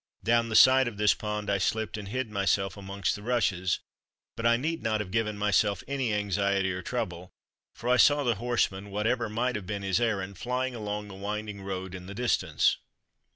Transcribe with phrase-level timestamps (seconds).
[0.23, 3.81] Down the side of this pond I slipped and hid myself amongst the rushes;
[4.35, 7.29] but I need not have given myself any anxiety or trouble,
[7.75, 11.61] for I saw the horseman, whatever might have been his errand, flying along the winding
[11.61, 12.77] road in the distance.